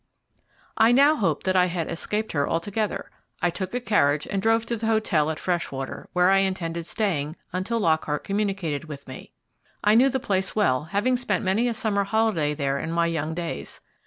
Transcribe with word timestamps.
I 0.77 0.91
now 0.91 1.15
hoped 1.15 1.45
that 1.45 1.55
I 1.55 1.67
had 1.67 1.87
escaped 1.87 2.31
her 2.31 2.49
altogether. 2.49 3.11
I 3.39 3.51
took 3.51 3.75
a 3.75 3.79
carriage 3.79 4.25
and 4.25 4.41
drove 4.41 4.65
to 4.65 4.75
the 4.75 4.87
hotel 4.87 5.29
at 5.29 5.37
Freshwater, 5.37 6.09
where 6.13 6.31
I 6.31 6.39
intended 6.39 6.87
staying 6.87 7.35
until 7.53 7.79
Lockhart 7.79 8.23
communicated 8.23 8.85
with 8.85 9.07
me. 9.07 9.31
I 9.83 9.93
knew 9.93 10.09
the 10.09 10.19
place 10.19 10.55
well, 10.55 10.85
having 10.85 11.17
spent 11.17 11.45
many 11.45 11.67
a 11.67 11.75
summer 11.75 12.03
holiday 12.03 12.55
there 12.55 12.79
in 12.79 12.91
my 12.91 13.05
young 13.05 13.35
days. 13.35 13.79